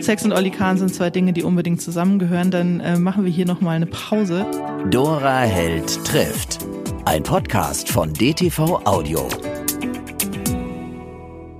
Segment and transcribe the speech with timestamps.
[0.00, 2.50] Sex und Olli Kahn sind zwei Dinge, die unbedingt zusammengehören.
[2.50, 4.44] Dann äh, machen wir hier nochmal eine Pause.
[4.90, 6.58] Dora Held trifft.
[7.04, 9.28] Ein Podcast von DTV Audio.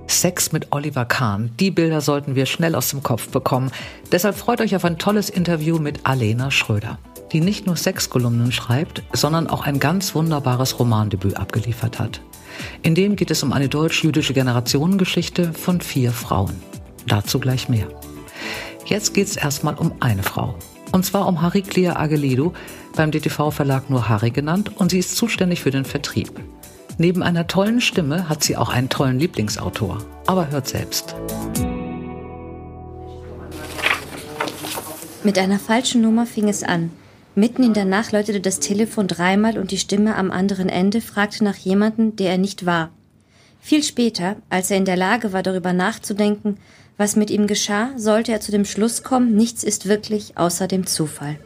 [0.07, 1.51] Sex mit Oliver Kahn.
[1.61, 3.71] Die Bilder sollten wir schnell aus dem Kopf bekommen.
[4.11, 6.99] Deshalb freut euch auf ein tolles Interview mit Alena Schröder,
[7.33, 12.21] die nicht nur Sexkolumnen schreibt, sondern auch ein ganz wunderbares Romandebüt abgeliefert hat.
[12.83, 16.53] In dem geht es um eine deutsch-jüdische Generationengeschichte von vier Frauen.
[17.07, 17.87] Dazu gleich mehr.
[18.85, 20.55] Jetzt geht's erstmal um eine Frau.
[20.91, 22.53] Und zwar um Hariklia Agelido,
[22.95, 26.39] beim DTV-Verlag nur Harry genannt, und sie ist zuständig für den Vertrieb.
[26.99, 29.97] Neben einer tollen Stimme hat sie auch einen tollen Lieblingsautor.
[30.27, 31.15] Aber hört selbst.
[35.23, 36.91] Mit einer falschen Nummer fing es an.
[37.35, 41.43] Mitten in der Nacht läutete das Telefon dreimal und die Stimme am anderen Ende fragte
[41.43, 42.91] nach jemandem, der er nicht war.
[43.59, 46.57] Viel später, als er in der Lage war, darüber nachzudenken,
[46.97, 50.85] was mit ihm geschah, sollte er zu dem Schluss kommen, nichts ist wirklich außer dem
[50.85, 51.37] Zufall.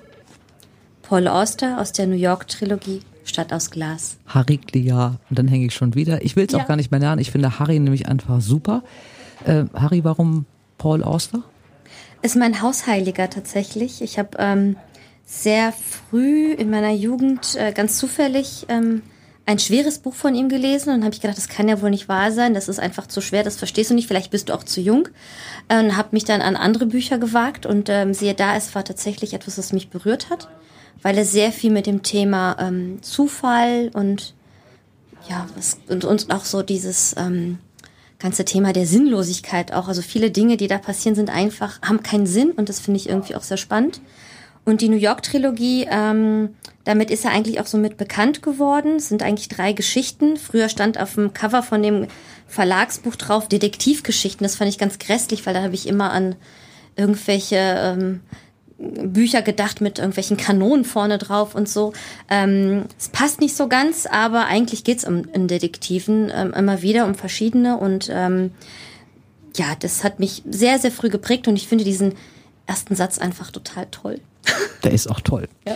[1.04, 4.18] Paul Auster aus der New York Trilogie Stadt aus Glas.
[4.26, 5.20] Harry Glia.
[5.30, 6.24] Und dann hänge ich schon wieder.
[6.24, 6.60] Ich will es ja.
[6.60, 7.22] auch gar nicht mehr lernen.
[7.22, 8.84] Ich finde Harry nämlich einfach super.
[9.46, 10.46] Äh, Harry, warum
[10.78, 11.44] Paul Auster?
[12.22, 14.02] Ist mein Hausheiliger tatsächlich.
[14.02, 14.76] Ich habe ähm,
[15.30, 19.04] sehr früh in meiner Jugend äh, ganz zufällig ähm,
[19.46, 22.08] ein schweres Buch von ihm gelesen und habe ich gedacht, das kann ja wohl nicht
[22.08, 24.64] wahr sein, das ist einfach zu schwer, das verstehst du nicht, vielleicht bist du auch
[24.64, 25.10] zu jung.
[25.70, 29.34] Und habe mich dann an andere Bücher gewagt und ähm, sehe da, es war tatsächlich
[29.34, 30.48] etwas, was mich berührt hat,
[31.02, 34.34] weil er sehr viel mit dem Thema ähm, Zufall und
[35.30, 37.60] ja, was, und, und auch so dieses ähm,
[38.18, 39.90] ganze Thema der Sinnlosigkeit auch.
[39.90, 43.10] Also viele Dinge, die da passieren, sind einfach, haben keinen Sinn und das finde ich
[43.10, 44.00] irgendwie auch sehr spannend.
[44.68, 46.50] Und die New York-Trilogie, ähm,
[46.84, 48.98] damit ist er eigentlich auch so mit bekannt geworden.
[48.98, 50.36] Es sind eigentlich drei Geschichten.
[50.36, 52.08] Früher stand auf dem Cover von dem
[52.48, 54.44] Verlagsbuch drauf Detektivgeschichten.
[54.44, 56.36] Das fand ich ganz grässlich, weil da habe ich immer an
[56.98, 58.20] irgendwelche ähm,
[58.78, 61.94] Bücher gedacht mit irgendwelchen Kanonen vorne drauf und so.
[62.30, 67.06] Ähm, es passt nicht so ganz, aber eigentlich geht's um, um Detektiven ähm, immer wieder,
[67.06, 67.78] um verschiedene.
[67.78, 68.52] Und ähm,
[69.56, 72.16] ja, das hat mich sehr, sehr früh geprägt und ich finde diesen
[72.68, 74.20] ersten Satz einfach total toll.
[74.84, 75.48] Der ist auch toll.
[75.66, 75.76] Ja.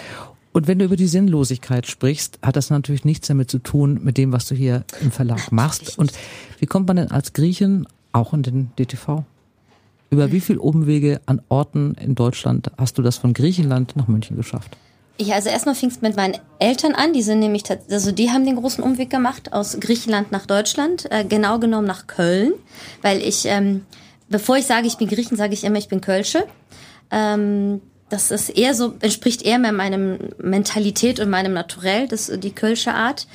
[0.54, 4.18] Und wenn du über die Sinnlosigkeit sprichst, hat das natürlich nichts damit zu tun mit
[4.18, 5.98] dem, was du hier im Verlag natürlich machst.
[5.98, 6.12] Und
[6.60, 9.24] wie kommt man denn als Griechin auch in den DTV?
[10.10, 14.36] Über wie viele Umwege an Orten in Deutschland hast du das von Griechenland nach München
[14.36, 14.76] geschafft?
[15.18, 17.14] Ja, also erstmal fing es mit meinen Eltern an.
[17.14, 21.24] Die sind nämlich, also die haben den großen Umweg gemacht aus Griechenland nach Deutschland, äh,
[21.24, 22.54] genau genommen nach Köln,
[23.02, 23.86] weil ich, ähm,
[24.32, 26.46] bevor ich sage, ich bin Griechen, sage ich immer, ich bin Kölsche.
[27.12, 32.52] Ähm, das ist eher so, entspricht eher mehr meinem Mentalität und meinem Naturell, das, die
[32.52, 33.26] Kölsche Art,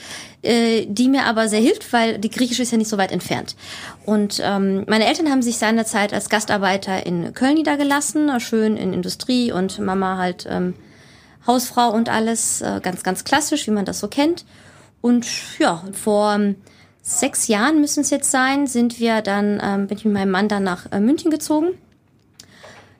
[0.42, 3.56] äh, die mir aber sehr hilft, weil die Griechische ist ja nicht so weit entfernt.
[4.04, 9.50] Und ähm, meine Eltern haben sich seinerzeit als Gastarbeiter in Köln niedergelassen, schön in Industrie
[9.50, 10.74] und Mama halt ähm,
[11.46, 14.44] Hausfrau und alles, äh, ganz, ganz klassisch, wie man das so kennt.
[15.00, 15.26] Und
[15.58, 16.56] ja, vor ähm,
[17.08, 20.48] sechs Jahren müssen es jetzt sein, sind wir dann, ähm, bin ich mit meinem Mann
[20.48, 21.74] dann nach äh, München gezogen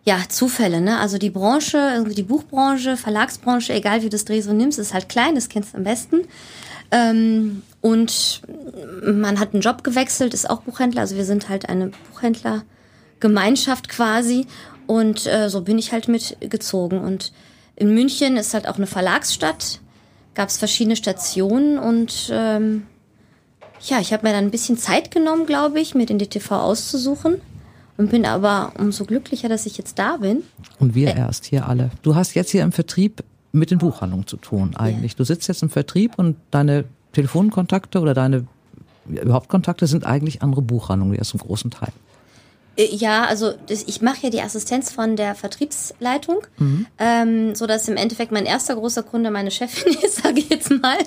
[0.06, 1.00] ja, Zufälle, ne?
[1.00, 4.94] Also die Branche, also die Buchbranche, Verlagsbranche, egal wie du das Dreh so nimmst, ist
[4.94, 6.28] halt klein, das kennst du am besten.
[6.92, 8.42] Ähm, und
[9.04, 14.46] man hat einen Job gewechselt, ist auch Buchhändler, also wir sind halt eine Buchhändlergemeinschaft quasi.
[14.86, 17.00] Und äh, so bin ich halt mitgezogen.
[17.00, 17.32] Und
[17.74, 19.80] in München ist halt auch eine Verlagsstadt,
[20.34, 22.86] gab es verschiedene Stationen und ähm,
[23.80, 27.40] ja, ich habe mir dann ein bisschen Zeit genommen, glaube ich, mir den DTV auszusuchen
[27.96, 30.42] und bin aber umso glücklicher, dass ich jetzt da bin.
[30.78, 31.90] Und wir äh, erst hier alle.
[32.02, 33.22] Du hast jetzt hier im Vertrieb
[33.52, 35.12] mit den Buchhandlungen zu tun eigentlich.
[35.12, 35.18] Ja.
[35.18, 38.46] Du sitzt jetzt im Vertrieb und deine Telefonkontakte oder deine
[39.08, 41.92] überhaupt Kontakte sind eigentlich andere Buchhandlungen, die erst zum großen Teil.
[42.76, 46.86] Äh, ja, also ich mache ja die Assistenz von der Vertriebsleitung, mhm.
[46.98, 50.70] ähm, so dass im Endeffekt mein erster großer Kunde meine Chefin ist, sage ich jetzt
[50.70, 50.98] mal,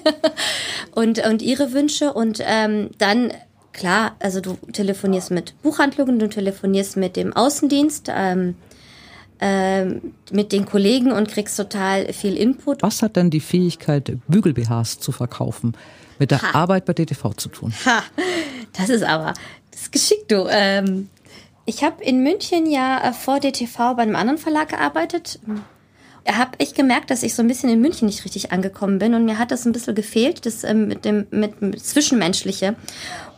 [0.95, 3.31] und und ihre Wünsche und ähm, dann
[3.73, 8.55] klar, also du telefonierst mit Buchhandlungen, du telefonierst mit dem Außendienst, ähm,
[9.41, 12.83] ähm, mit den Kollegen und kriegst total viel Input.
[12.83, 15.77] Was hat denn die Fähigkeit, Bügel-BHs zu verkaufen,
[16.17, 16.51] mit der ha.
[16.53, 17.73] Arbeit bei DTV zu tun?
[17.85, 18.03] Ha,
[18.73, 19.33] das ist aber,
[19.71, 20.45] das ist geschickt, du.
[20.49, 21.09] Ähm,
[21.69, 25.39] ich habe in München ja äh, vor DTV bei einem anderen Verlag gearbeitet.
[26.27, 29.25] Habe ich gemerkt, dass ich so ein bisschen in München nicht richtig angekommen bin und
[29.25, 32.75] mir hat das ein bisschen gefehlt, das ähm, mit dem mit, mit Zwischenmenschliche.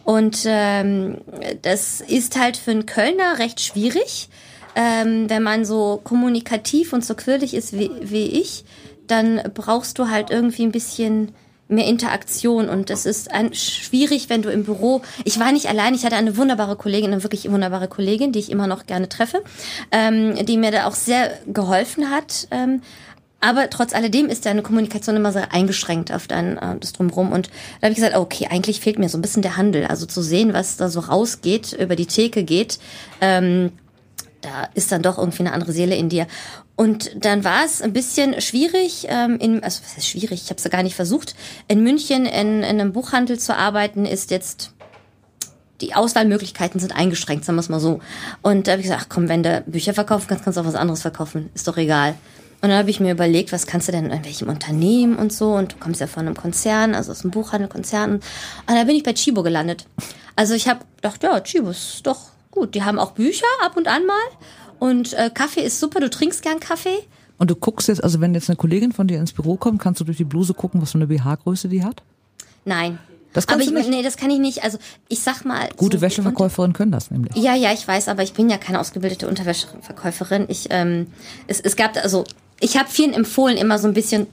[0.06, 1.18] Und ähm,
[1.62, 4.30] das ist halt für einen Kölner recht schwierig.
[4.75, 8.63] Ähm, wenn man so kommunikativ und so quirlig ist wie, wie ich,
[9.07, 11.34] dann brauchst du halt irgendwie ein bisschen
[11.72, 15.94] mehr Interaktion und das ist ein, schwierig, wenn du im Büro, ich war nicht allein,
[15.94, 19.44] ich hatte eine wunderbare Kollegin, eine wirklich wunderbare Kollegin, die ich immer noch gerne treffe,
[19.92, 22.82] ähm, die mir da auch sehr geholfen hat, ähm,
[23.42, 27.32] aber trotz alledem ist deine Kommunikation immer sehr eingeschränkt auf dein äh, das drumherum.
[27.32, 27.48] Und
[27.80, 29.86] da habe ich gesagt, okay, eigentlich fehlt mir so ein bisschen der Handel.
[29.88, 32.78] Also zu sehen, was da so rausgeht, über die Theke geht,
[33.20, 33.72] ähm,
[34.42, 36.28] da ist dann doch irgendwie eine andere Seele in dir.
[36.81, 40.57] Und dann war es ein bisschen schwierig, ähm, in, also was heißt schwierig, ich habe
[40.57, 41.36] es ja gar nicht versucht,
[41.68, 44.72] in München in, in einem Buchhandel zu arbeiten, ist jetzt
[45.81, 48.00] die Auswahlmöglichkeiten sind eingeschränkt, sagen wir es mal so.
[48.42, 50.66] Und da habe ich gesagt, ach komm, wenn du Bücher verkaufen kannst, kannst du auch
[50.66, 51.51] was anderes verkaufen.
[51.54, 52.16] Ist doch egal.
[52.62, 55.54] Und dann habe ich mir überlegt, was kannst du denn in welchem Unternehmen und so.
[55.54, 58.13] Und du kommst ja von einem Konzern, also aus einem Buchhandel, Konzern.
[58.13, 58.24] Und
[58.66, 59.86] da bin ich bei Chibo gelandet.
[60.36, 62.74] Also ich habe gedacht, ja, Chibo ist doch gut.
[62.74, 64.16] Die haben auch Bücher ab und an mal.
[64.81, 66.00] Und äh, Kaffee ist super.
[66.00, 67.04] Du trinkst gern Kaffee.
[67.38, 70.00] Und du guckst jetzt, also wenn jetzt eine Kollegin von dir ins Büro kommt, kannst
[70.01, 72.01] du durch die Bluse gucken, was für eine BH-Größe die hat?
[72.66, 72.98] Nein.
[73.31, 73.95] Das kannst aber du ich, nicht?
[73.95, 74.63] Nee, das kann ich nicht.
[74.63, 75.69] Also ich sag mal.
[75.78, 77.36] Gute so, Wäscheverkäuferinnen können das nämlich.
[77.36, 80.45] Ja, ja, ich weiß, aber ich bin ja keine ausgebildete Unterwäscheverkäuferin.
[80.48, 81.06] Ich, ähm,
[81.45, 82.24] es, es gab, also
[82.60, 84.25] ich habe vielen empfohlen, immer so ein bisschen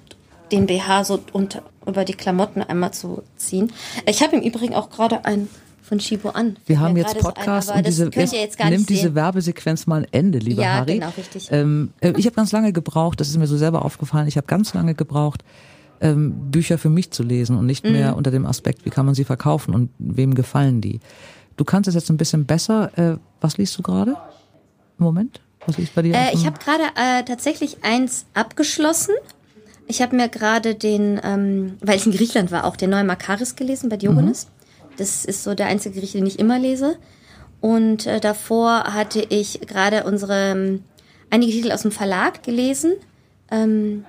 [0.51, 3.71] den BH so unter, über die Klamotten einmal zu ziehen.
[4.07, 5.51] Ich habe im Übrigen auch gerade ein
[5.89, 6.57] von Chibo an.
[6.67, 9.15] Wir haben jetzt ein, Podcast aber und diese, jetzt gar nimmt diese.
[9.15, 10.95] Werbesequenz mal ein Ende, lieber Ja, Harry.
[10.95, 11.49] genau, richtig.
[11.51, 14.47] Ähm, äh, ich habe ganz lange gebraucht, das ist mir so selber aufgefallen, ich habe
[14.47, 15.43] ganz lange gebraucht,
[16.01, 17.93] ähm, Bücher für mich zu lesen und nicht Mhm.
[17.93, 21.01] mehr unter dem Aspekt, wie kann man sie verkaufen und wem gefallen die.
[21.57, 22.97] Du kannst es jetzt ein bisschen besser.
[22.97, 24.13] Äh, was liest du gerade?
[24.99, 25.41] Im Moment?
[25.67, 26.15] Was liest bei dir?
[26.15, 29.15] Äh, ich habe gerade äh, tatsächlich eins abgeschlossen.
[29.89, 33.57] Ich habe mir gerade den, ähm, weil ich in Griechenland war, auch den neuen Makaris
[33.57, 34.47] gelesen bei Diogenes.
[34.99, 36.99] Das ist so der einzige Grieche, den ich immer lese.
[37.61, 40.85] Und äh, davor hatte ich gerade unsere ähm,
[41.31, 42.93] einige Titel aus dem Verlag gelesen.
[43.51, 44.05] Ähm,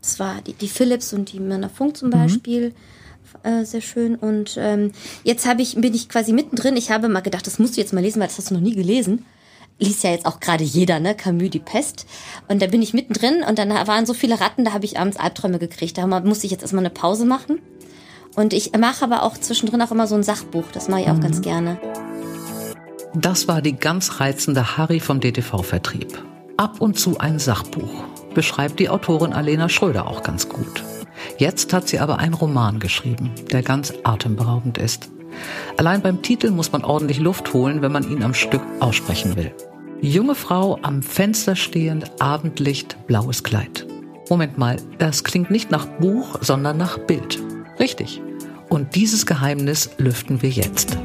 [0.00, 2.72] das war die, die Philips und die Männer Funk zum Beispiel.
[3.42, 4.16] Äh, sehr schön.
[4.16, 4.92] Und ähm,
[5.24, 6.76] jetzt habe ich, bin ich quasi mittendrin.
[6.76, 8.60] Ich habe mal gedacht, das musst du jetzt mal lesen, weil das hast du noch
[8.60, 9.24] nie gelesen.
[9.78, 11.14] Liest ja jetzt auch gerade jeder, ne?
[11.14, 12.06] Camus, die Pest.
[12.48, 15.16] Und da bin ich mittendrin und dann waren so viele Ratten, da habe ich abends
[15.16, 15.96] Albträume gekriegt.
[15.96, 17.60] Da musste ich jetzt erstmal eine Pause machen.
[18.36, 20.64] Und ich mache aber auch zwischendrin auch immer so ein Sachbuch.
[20.72, 21.80] Das mache ich auch ganz gerne.
[23.14, 26.22] Das war die ganz reizende Harry vom DTV-Vertrieb.
[26.56, 28.04] Ab und zu ein Sachbuch.
[28.34, 30.84] Beschreibt die Autorin Alena Schröder auch ganz gut.
[31.38, 35.10] Jetzt hat sie aber einen Roman geschrieben, der ganz atemberaubend ist.
[35.76, 39.52] Allein beim Titel muss man ordentlich Luft holen, wenn man ihn am Stück aussprechen will.
[40.00, 43.86] Junge Frau am Fenster stehend, Abendlicht, blaues Kleid.
[44.28, 47.40] Moment mal, das klingt nicht nach Buch, sondern nach Bild.
[47.80, 48.20] Richtig.
[48.68, 50.98] Und dieses Geheimnis lüften wir jetzt.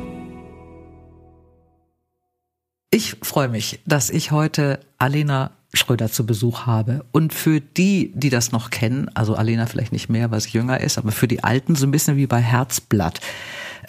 [2.92, 7.06] Ich freue mich, dass ich heute Alena Schröder zu Besuch habe.
[7.12, 10.80] Und für die, die das noch kennen, also Alena vielleicht nicht mehr, weil sie jünger
[10.82, 13.20] ist, aber für die Alten so ein bisschen wie bei Herzblatt.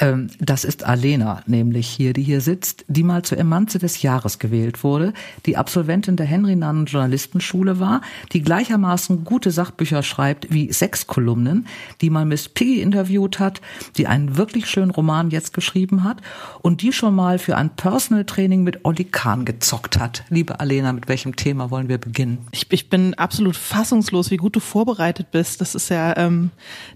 [0.00, 4.38] Ähm, das ist Alena, nämlich hier, die hier sitzt, die mal zur Emanze des Jahres
[4.38, 5.12] gewählt wurde,
[5.46, 8.00] die Absolventin der Henry-Nannen Journalistenschule war,
[8.32, 11.66] die gleichermaßen gute Sachbücher schreibt wie Sexkolumnen,
[12.00, 13.60] die mal Miss Piggy interviewt hat,
[13.96, 16.18] die einen wirklich schönen Roman jetzt geschrieben hat
[16.62, 20.24] und die schon mal für ein Personal Training mit Olli Kahn gezockt hat.
[20.28, 22.38] Liebe Alena, mit welchem Thema wollen wir beginnen?
[22.52, 25.60] Ich, ich bin absolut fassungslos, wie gut du vorbereitet bist.
[25.60, 26.50] Das ist ja ähm,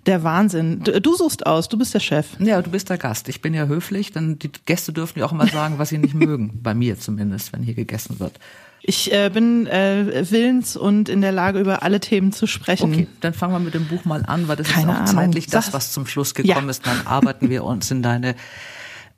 [0.06, 0.80] der Wahnsinn.
[0.84, 2.26] Du, du suchst aus, du bist der Chef.
[2.38, 3.28] Ja, du bist der Gast.
[3.28, 6.14] Ich bin ja höflich, denn die Gäste dürfen ja auch immer sagen, was sie nicht
[6.28, 6.60] mögen.
[6.62, 8.38] Bei mir zumindest, wenn hier gegessen wird.
[8.82, 12.92] Ich äh, bin äh, willens und in der Lage, über alle Themen zu sprechen.
[12.92, 15.14] Okay, dann fangen wir mit dem Buch mal an, weil das Keine ist auch Ahnung.
[15.14, 16.70] zeitlich das, was zum Schluss gekommen Ja.
[16.70, 16.86] ist.
[16.86, 18.34] Dann arbeiten wir uns in deine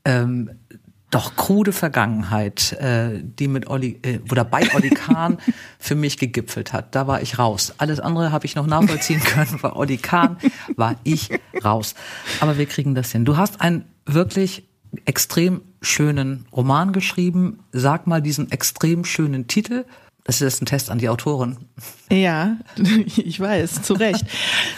[0.05, 0.51] ähm,
[1.13, 5.39] doch krude Vergangenheit, äh, die mit Olli äh, oder bei Olli Kahn
[5.79, 6.95] für mich gegipfelt hat.
[6.95, 7.75] Da war ich raus.
[7.79, 9.59] Alles andere habe ich noch nachvollziehen können.
[9.61, 10.39] Bei Olli Kahn
[10.75, 11.29] war ich
[11.63, 11.95] raus.
[12.41, 13.25] Aber wir kriegen das hin.
[13.25, 14.65] Du hast einen wirklich
[15.05, 17.61] extrem schönen Roman geschrieben.
[17.73, 19.85] Sag mal diesen extrem schönen Titel.
[20.25, 21.57] Das ist jetzt ein Test an die Autorin.
[22.11, 22.57] Ja,
[23.17, 24.25] ich weiß, zu Recht.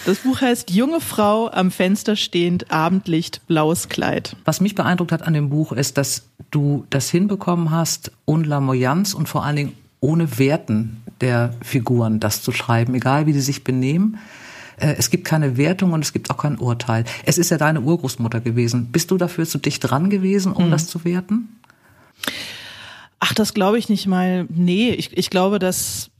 [0.06, 4.36] Das Buch heißt Junge Frau am Fenster stehend, Abendlicht, blaues Kleid.
[4.46, 9.12] Was mich beeindruckt hat an dem Buch ist, dass du das hinbekommen hast, ohne Lamoyanz
[9.12, 13.64] und vor allen Dingen ohne Werten der Figuren das zu schreiben, egal wie die sich
[13.64, 14.18] benehmen.
[14.78, 17.04] Äh, Es gibt keine Wertung und es gibt auch kein Urteil.
[17.24, 18.92] Es ist ja deine Urgroßmutter gewesen.
[18.92, 21.48] Bist du dafür zu dicht dran gewesen, um das zu werten?
[23.26, 24.44] Ach, das glaube ich nicht mal.
[24.50, 26.10] Nee, ich, ich glaube, dass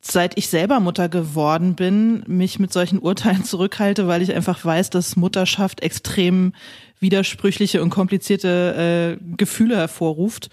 [0.00, 4.88] seit ich selber Mutter geworden bin, mich mit solchen Urteilen zurückhalte, weil ich einfach weiß,
[4.88, 6.54] dass Mutterschaft extrem
[7.00, 10.48] widersprüchliche und komplizierte äh, Gefühle hervorruft.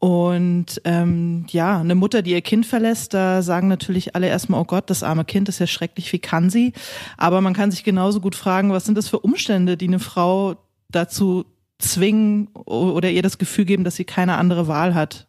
[0.00, 4.64] Und ähm, ja, eine Mutter, die ihr Kind verlässt, da sagen natürlich alle erstmal, oh
[4.64, 6.72] Gott, das arme Kind ist ja schrecklich, wie kann sie?
[7.16, 10.56] Aber man kann sich genauso gut fragen, was sind das für Umstände, die eine Frau
[10.88, 11.44] dazu
[11.80, 15.26] zwingen oder ihr das Gefühl geben, dass sie keine andere Wahl hat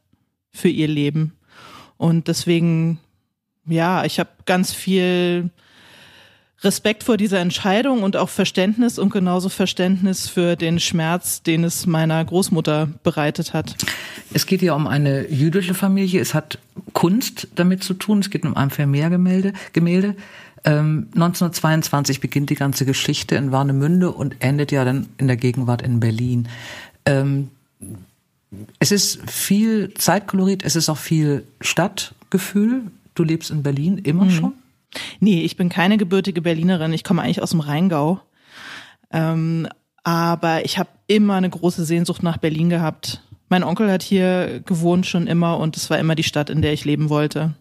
[0.52, 1.34] für ihr Leben.
[1.98, 3.00] Und deswegen,
[3.66, 5.50] ja, ich habe ganz viel
[6.64, 11.88] Respekt vor dieser Entscheidung und auch Verständnis und genauso Verständnis für den Schmerz, den es
[11.88, 13.76] meiner Großmutter bereitet hat.
[14.32, 16.22] Es geht hier um eine jüdische Familie.
[16.22, 16.60] Es hat
[16.94, 18.20] Kunst damit zu tun.
[18.20, 19.54] Es geht um ein Vermehrgemälde.
[19.74, 20.16] Gemälde.
[20.64, 25.82] Ähm, 1922 beginnt die ganze Geschichte in Warnemünde und endet ja dann in der Gegenwart
[25.82, 26.48] in Berlin.
[27.06, 27.50] Ähm,
[28.80, 32.84] es ist viel Zeitkolorit, es ist auch viel Stadtgefühl.
[33.16, 34.32] Du lebst in Berlin immer mhm.
[34.32, 34.54] schon?
[35.20, 36.94] Nee, ich bin keine gebürtige Berlinerin.
[36.94, 38.20] Ich komme eigentlich aus dem Rheingau.
[39.12, 39.68] Ähm,
[40.04, 43.24] aber ich habe immer eine große Sehnsucht nach Berlin gehabt.
[43.50, 46.74] Mein Onkel hat hier gewohnt schon immer und es war immer die Stadt, in der
[46.74, 47.54] ich leben wollte.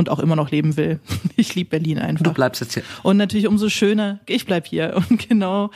[0.00, 0.98] Und auch immer noch leben will.
[1.36, 2.24] Ich liebe Berlin einfach.
[2.24, 2.82] Du bleibst jetzt hier.
[3.02, 4.96] Und natürlich umso schöner, ich bleib hier.
[5.10, 5.70] Und genau,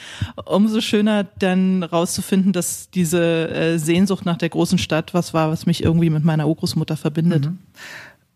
[0.46, 5.66] umso schöner dann rauszufinden, dass diese äh, Sehnsucht nach der großen Stadt was war, was
[5.66, 7.46] mich irgendwie mit meiner Urgroßmutter verbindet.
[7.46, 7.58] Mhm.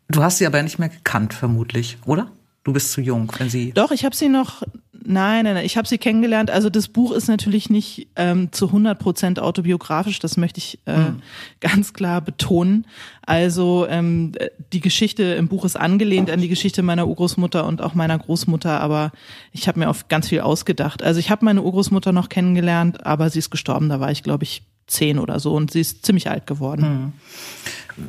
[0.09, 2.31] Du hast sie aber nicht mehr gekannt, vermutlich, oder?
[2.69, 3.73] Du bist zu jung, wenn sie.
[3.73, 4.63] Doch, ich habe sie noch.
[4.93, 5.65] Nein, nein, nein.
[5.65, 6.51] Ich habe sie kennengelernt.
[6.51, 10.19] Also das Buch ist natürlich nicht ähm, zu 100 Prozent autobiografisch.
[10.19, 11.23] Das möchte ich äh, mhm.
[11.61, 12.87] ganz klar betonen.
[13.23, 14.33] Also ähm,
[14.75, 18.83] die Geschichte im Buch ist angelehnt an die Geschichte meiner Urgroßmutter und auch meiner Großmutter.
[18.83, 19.13] Aber
[19.53, 21.03] ich habe mir auf ganz viel ausgedacht.
[21.03, 23.89] Also ich habe meine Urgroßmutter noch kennengelernt, aber sie ist gestorben.
[23.89, 26.83] Da war ich, glaube ich, zehn oder so und sie ist ziemlich alt geworden.
[26.83, 27.13] Mhm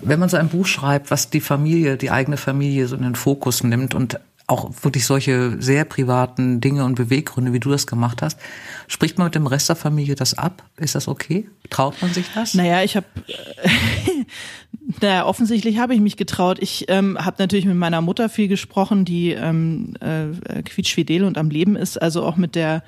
[0.01, 3.15] wenn man so ein Buch schreibt, was die Familie, die eigene Familie so in den
[3.15, 4.19] Fokus nimmt und
[4.49, 8.39] auch wirklich solche sehr privaten Dinge und Beweggründe, wie du das gemacht hast.
[8.91, 10.63] Spricht man mit dem Rest der Familie das ab?
[10.77, 11.47] Ist das okay?
[11.69, 12.55] Traut man sich das?
[12.55, 13.05] Naja, ich habe,
[14.99, 16.57] naja, offensichtlich habe ich mich getraut.
[16.59, 21.51] Ich ähm, habe natürlich mit meiner Mutter viel gesprochen, die ähm, äh, quietschfidel und am
[21.51, 22.83] Leben ist, also auch mit der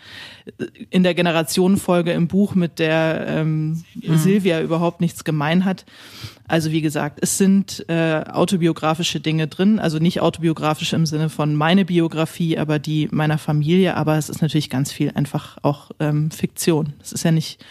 [0.90, 4.18] in der Generationenfolge im Buch, mit der ähm, mhm.
[4.18, 5.86] Silvia überhaupt nichts gemein hat.
[6.48, 11.56] Also wie gesagt, es sind äh, autobiografische Dinge drin, also nicht autobiografisch im Sinne von
[11.56, 16.32] meine Biografie, aber die meiner Familie, aber es ist natürlich ganz viel einfach auch ähm,
[16.32, 16.94] Fiktion.
[17.02, 17.64] Es ist ja nicht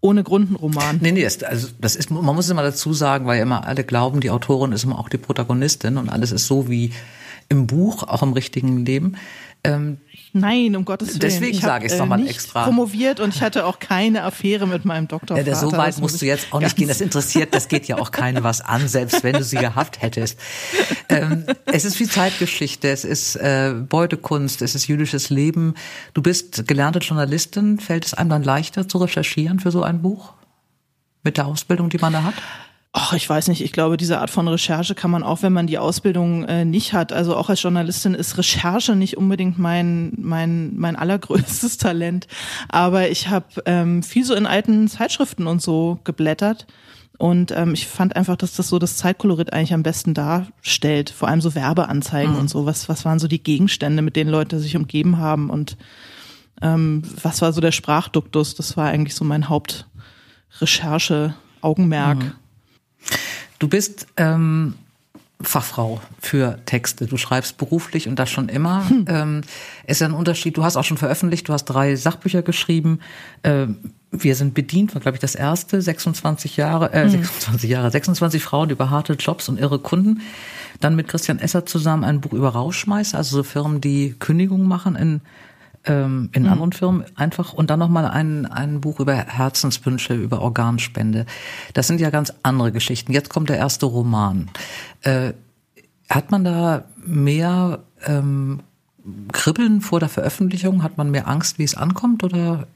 [0.00, 0.98] ohne Grund ein Roman.
[1.00, 3.84] Nee, nee, das, also das ist, man muss es immer dazu sagen, weil immer alle
[3.84, 6.92] glauben, die Autorin ist immer auch die Protagonistin und alles ist so wie
[7.48, 9.16] im Buch, auch im richtigen Leben.
[9.74, 9.98] Ähm,
[10.32, 11.20] Nein, um Gottes Willen.
[11.20, 12.64] Deswegen sage ich es nochmal äh, extra.
[12.64, 15.48] promoviert und ich hatte auch keine Affäre mit meinem Doktorvater.
[15.48, 16.88] Ja, so weit musst du jetzt auch nicht gehen.
[16.88, 20.38] Das interessiert, das geht ja auch keine was an, selbst wenn du sie gehabt hättest.
[21.08, 25.74] Ähm, es ist viel Zeitgeschichte, es ist äh, Beutekunst, es ist jüdisches Leben.
[26.12, 27.78] Du bist gelernte Journalistin.
[27.78, 30.34] Fällt es einem dann leichter zu recherchieren für so ein Buch?
[31.22, 32.34] Mit der Ausbildung, die man da hat?
[32.92, 33.62] Ach, ich weiß nicht.
[33.62, 36.94] Ich glaube, diese Art von Recherche kann man auch, wenn man die Ausbildung äh, nicht
[36.94, 37.12] hat.
[37.12, 42.26] Also auch als Journalistin ist Recherche nicht unbedingt mein mein mein allergrößtes Talent.
[42.68, 46.66] Aber ich habe ähm, viel so in alten Zeitschriften und so geblättert.
[47.18, 51.10] Und ähm, ich fand einfach, dass das so das Zeitkolorit eigentlich am besten darstellt.
[51.10, 52.40] Vor allem so Werbeanzeigen mhm.
[52.40, 52.64] und so.
[52.66, 55.76] Was, was waren so die Gegenstände, mit denen Leute sich umgeben haben und
[56.62, 58.54] ähm, was war so der Sprachduktus?
[58.54, 62.18] Das war eigentlich so mein Hauptrecherche-Augenmerk.
[62.18, 62.32] Mhm.
[63.58, 64.74] Du bist ähm,
[65.40, 67.06] Fachfrau für Texte.
[67.06, 68.88] Du schreibst beruflich und das schon immer.
[68.88, 69.04] Hm.
[69.08, 69.40] Ähm,
[69.86, 70.56] ist ja ein Unterschied.
[70.56, 71.48] Du hast auch schon veröffentlicht.
[71.48, 73.00] Du hast drei Sachbücher geschrieben.
[73.44, 75.82] Ähm, wir sind bedient, war glaube ich das erste.
[75.82, 77.70] 26 Jahre, äh, 26 hm.
[77.70, 80.22] Jahre, 26 Frauen über harte Jobs und irre Kunden.
[80.80, 84.96] Dann mit Christian Esser zusammen ein Buch über Rauschmeißer, also so Firmen, die Kündigungen machen
[84.96, 85.20] in
[85.86, 86.48] ähm, in mhm.
[86.50, 91.26] anderen Firmen einfach und dann nochmal ein, ein Buch über Herzenswünsche, über Organspende.
[91.74, 93.12] Das sind ja ganz andere Geschichten.
[93.12, 94.48] Jetzt kommt der erste Roman.
[95.02, 95.32] Äh,
[96.08, 98.60] hat man da mehr ähm,
[99.32, 100.82] Kribbeln vor der Veröffentlichung?
[100.82, 102.24] Hat man mehr Angst, wie es ankommt?
[102.24, 102.66] Oder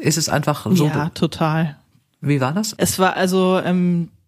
[0.00, 0.86] ist es einfach so?
[0.86, 1.76] Ja, total.
[2.20, 2.74] Wie war das?
[2.76, 4.19] Es war also ähm, äh,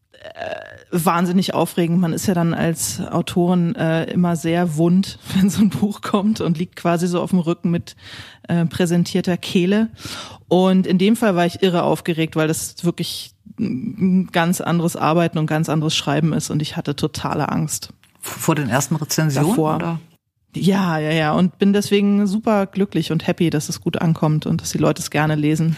[0.91, 1.99] wahnsinnig aufregend.
[2.01, 6.41] Man ist ja dann als Autorin äh, immer sehr wund, wenn so ein Buch kommt
[6.41, 7.97] und liegt quasi so auf dem Rücken mit
[8.49, 9.91] äh, präsentierter Kehle.
[10.49, 15.39] Und in dem Fall war ich irre aufgeregt, weil das wirklich ein ganz anderes Arbeiten
[15.39, 17.93] und ganz anderes Schreiben ist und ich hatte totale Angst.
[18.21, 19.51] Vor den ersten Rezensionen?
[19.51, 19.77] Davor.
[19.77, 20.01] Oder?
[20.55, 21.33] Ja, ja, ja.
[21.33, 25.03] Und bin deswegen super glücklich und happy, dass es gut ankommt und dass die Leute
[25.03, 25.77] es gerne lesen.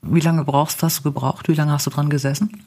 [0.00, 1.48] Wie lange brauchst du, hast du gebraucht?
[1.48, 2.64] Wie lange hast du dran gesessen?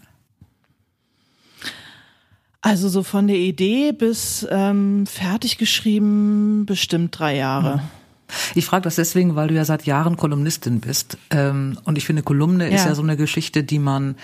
[2.66, 7.84] Also so von der Idee bis ähm, fertig geschrieben bestimmt drei Jahre.
[8.56, 11.20] Ich frage das deswegen, weil du ja seit Jahren Kolumnistin bist.
[11.30, 12.76] Ähm, und ich finde, Kolumne ja.
[12.76, 14.16] ist ja so eine Geschichte, die man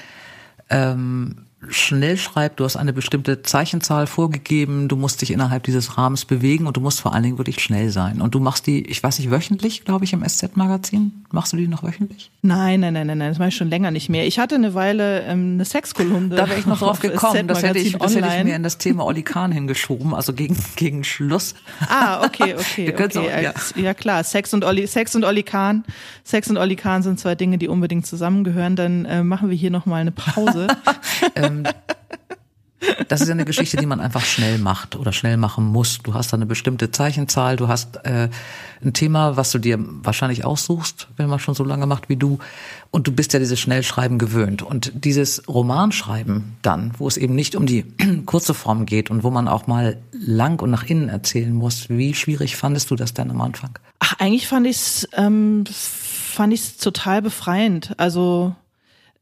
[0.71, 6.25] ähm, schnell schreibt, du hast eine bestimmte Zeichenzahl vorgegeben, du musst dich innerhalb dieses Rahmens
[6.25, 8.22] bewegen und du musst vor allen Dingen wirklich schnell sein.
[8.22, 11.25] Und du machst die, ich weiß nicht, wöchentlich, glaube ich, im SZ-Magazin.
[11.32, 12.32] Machst du die noch wöchentlich?
[12.41, 14.25] Nein, nein, nein, nein, nein, das mache ich schon länger nicht mehr.
[14.25, 16.36] Ich hatte eine Weile ähm, eine Sexkolumne.
[16.36, 17.48] Da wäre ich noch drauf gekommen.
[17.48, 20.58] Das hätte, ich, das hätte ich mir in das Thema Olli Kahn hingeschoben, also gegen,
[20.75, 21.53] gegen Schluss.
[21.88, 22.94] Ah, okay, okay.
[22.94, 23.20] okay.
[23.20, 23.53] Auch, ja.
[23.75, 23.94] ja.
[23.94, 25.84] klar, Sex und Olli, Sex und Olli Kahn.
[26.24, 28.75] Sex und Olli Kahn sind zwei Dinge, die unbedingt zusammengehören.
[28.75, 30.68] Dann äh, machen wir hier nochmal eine Pause.
[31.51, 31.67] ähm,
[33.08, 36.00] das ist ja eine Geschichte, die man einfach schnell macht oder schnell machen muss.
[36.00, 38.29] Du hast da eine bestimmte Zeichenzahl, du hast äh,
[38.84, 42.39] ein Thema, was du dir wahrscheinlich aussuchst, wenn man schon so lange macht wie du.
[42.89, 44.63] Und du bist ja dieses Schnellschreiben gewöhnt.
[44.63, 47.84] Und dieses Romanschreiben dann, wo es eben nicht um die
[48.25, 52.13] kurze Form geht und wo man auch mal lang und nach innen erzählen muss, wie
[52.13, 53.77] schwierig fandest du das denn am Anfang?
[54.00, 57.93] Ach, eigentlich fand ich es ähm, fand ich's total befreiend.
[57.98, 58.55] Also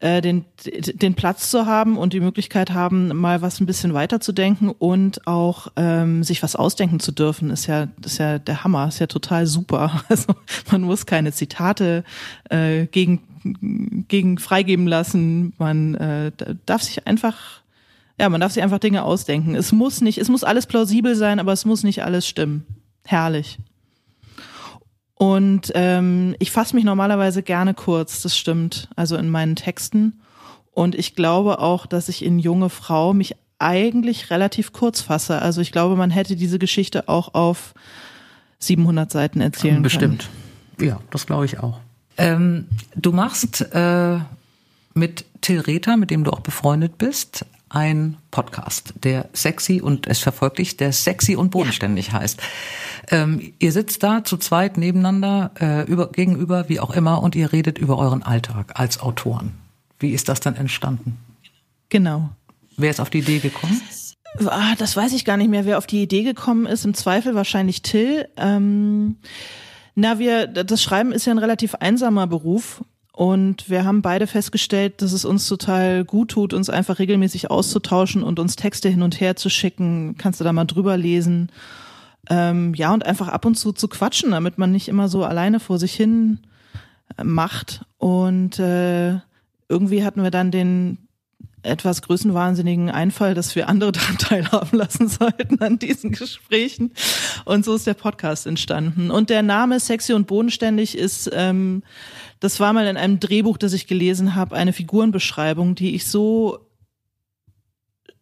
[0.02, 4.70] äh, den, den Platz zu haben und die Möglichkeit haben, mal was ein bisschen weiterzudenken
[4.70, 9.00] und auch ähm, sich was ausdenken zu dürfen, ist ja, ist ja der Hammer, ist
[9.00, 10.02] ja total super.
[10.10, 10.34] Also
[10.72, 12.04] man muss keine Zitate
[12.50, 13.22] äh, gegen,
[14.08, 15.54] gegen freigeben lassen.
[15.58, 16.32] Man äh,
[16.66, 17.62] darf sich einfach,
[18.20, 19.54] ja, man darf sich einfach Dinge ausdenken.
[19.56, 22.66] Es muss nicht, es muss alles plausibel sein, aber es muss nicht alles stimmen.
[23.06, 23.60] Herrlich.
[25.22, 30.22] Und ähm, ich fasse mich normalerweise gerne kurz, das stimmt, also in meinen Texten.
[30.72, 35.42] Und ich glaube auch, dass ich in junge Frau mich eigentlich relativ kurz fasse.
[35.42, 37.74] Also ich glaube, man hätte diese Geschichte auch auf
[38.60, 40.02] 700 Seiten erzählen Bestimmt.
[40.02, 40.18] können.
[40.78, 40.90] Bestimmt.
[40.90, 41.82] Ja, das glaube ich auch.
[42.18, 44.20] Ähm, du machst äh,
[44.94, 50.20] mit Till Rether, mit dem du auch befreundet bist, ein Podcast, der sexy und es
[50.20, 52.14] verfolgt dich, der sexy und bodenständig ja.
[52.14, 52.42] heißt.
[53.12, 57.52] Ähm, ihr sitzt da zu zweit nebeneinander, äh, über, gegenüber, wie auch immer, und ihr
[57.52, 59.54] redet über euren Alltag als Autoren.
[60.00, 61.18] Wie ist das dann entstanden?
[61.90, 62.30] Genau.
[62.78, 63.82] Wer ist auf die Idee gekommen?
[64.46, 66.86] Ah, das weiß ich gar nicht mehr, wer auf die Idee gekommen ist.
[66.86, 68.28] Im Zweifel wahrscheinlich Till.
[68.38, 69.18] Ähm,
[69.96, 72.82] na, wir, das Schreiben ist ja ein relativ einsamer Beruf
[73.20, 78.24] und wir haben beide festgestellt, dass es uns total gut tut, uns einfach regelmäßig auszutauschen
[78.24, 80.16] und uns Texte hin und her zu schicken.
[80.18, 81.52] Kannst du da mal drüber lesen?
[82.30, 85.60] Ähm, ja, und einfach ab und zu zu quatschen, damit man nicht immer so alleine
[85.60, 86.40] vor sich hin
[87.18, 87.82] äh, macht.
[87.98, 89.18] Und äh,
[89.68, 91.10] irgendwie hatten wir dann den
[91.62, 96.94] etwas größenwahnsinnigen Einfall, dass wir andere daran teilhaben lassen sollten an diesen Gesprächen.
[97.44, 99.12] Und so ist der Podcast entstanden.
[99.12, 101.84] Und der Name Sexy und Bodenständig ist ähm,
[102.40, 106.60] das war mal in einem Drehbuch, das ich gelesen habe, eine Figurenbeschreibung, die ich so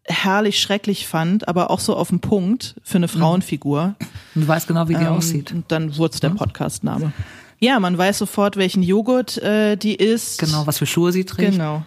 [0.05, 3.11] herrlich schrecklich fand, aber auch so auf den Punkt für eine mhm.
[3.11, 3.95] Frauenfigur.
[4.35, 5.51] Und du weißt genau, wie die ähm, aussieht.
[5.51, 7.11] Und dann wurde es der Podcastname.
[7.59, 10.39] Ja, man weiß sofort, welchen Joghurt äh, die ist.
[10.39, 11.53] Genau, was für Schuhe sie trägt.
[11.53, 11.83] Genau.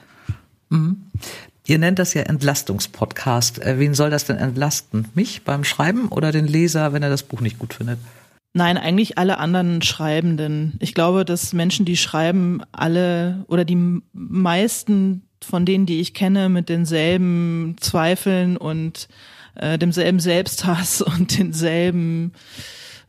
[0.68, 1.02] Mhm.
[1.66, 3.60] Ihr nennt das ja Entlastungspodcast.
[3.60, 5.06] Äh, wen soll das denn entlasten?
[5.14, 7.98] Mich beim Schreiben oder den Leser, wenn er das Buch nicht gut findet?
[8.52, 10.76] Nein, eigentlich alle anderen Schreibenden.
[10.80, 16.48] Ich glaube, dass Menschen, die schreiben, alle oder die meisten von denen, die ich kenne,
[16.48, 19.08] mit denselben Zweifeln und
[19.54, 22.32] äh, demselben Selbsthass und denselben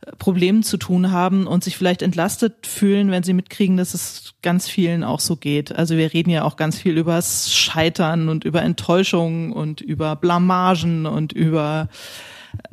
[0.06, 4.34] äh, Problemen zu tun haben und sich vielleicht entlastet fühlen, wenn sie mitkriegen, dass es
[4.42, 5.74] ganz vielen auch so geht.
[5.74, 11.04] Also wir reden ja auch ganz viel übers Scheitern und über Enttäuschungen und über Blamagen
[11.06, 11.88] und über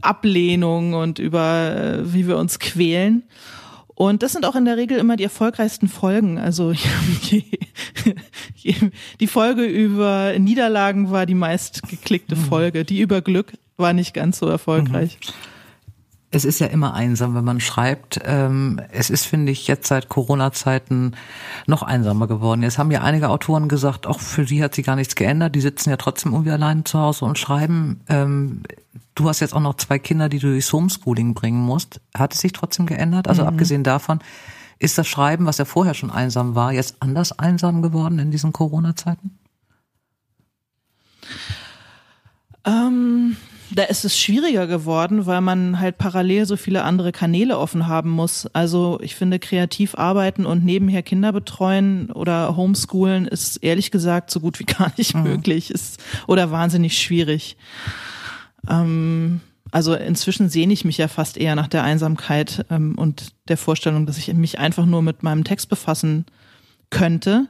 [0.02, 3.24] Ablehnung und über äh, wie wir uns quälen.
[4.00, 6.38] Und das sind auch in der Regel immer die erfolgreichsten Folgen.
[6.38, 6.72] Also
[9.20, 12.46] die Folge über Niederlagen war die meist geklickte mhm.
[12.46, 12.86] Folge.
[12.86, 15.18] Die über Glück war nicht ganz so erfolgreich.
[15.22, 15.34] Mhm.
[16.32, 18.20] Es ist ja immer einsam, wenn man schreibt.
[18.24, 21.15] Ähm, es ist, finde ich, jetzt seit Corona-Zeiten
[21.65, 22.62] noch einsamer geworden.
[22.62, 25.56] Jetzt haben ja einige Autoren gesagt, auch für sie hat sich gar nichts geändert.
[25.56, 28.02] Die sitzen ja trotzdem irgendwie alleine zu Hause und schreiben.
[28.10, 28.62] Ähm,
[29.15, 32.00] du hast jetzt auch noch zwei Kinder, die du durchs Homeschooling bringen musst.
[32.15, 33.28] Hat es sich trotzdem geändert?
[33.28, 33.48] Also mhm.
[33.48, 34.20] abgesehen davon,
[34.78, 38.54] ist das Schreiben, was ja vorher schon einsam war, jetzt anders einsam geworden in diesen
[38.54, 39.38] Corona-Zeiten?
[42.65, 43.36] Ähm,
[43.71, 48.10] da ist es schwieriger geworden, weil man halt parallel so viele andere Kanäle offen haben
[48.10, 48.47] muss.
[48.47, 54.39] Also ich finde, kreativ arbeiten und nebenher Kinder betreuen oder homeschoolen ist ehrlich gesagt so
[54.39, 55.23] gut wie gar nicht mhm.
[55.23, 57.58] möglich ist oder wahnsinnig schwierig.
[58.67, 63.58] Ähm, also inzwischen sehne ich mich ja fast eher nach der Einsamkeit ähm, und der
[63.58, 66.25] Vorstellung, dass ich mich einfach nur mit meinem Text befassen
[66.89, 67.47] könnte.